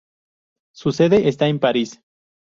Su 0.73 0.93
sede 0.93 1.27
está 1.29 1.45
en 1.47 1.59
París. 1.59 2.01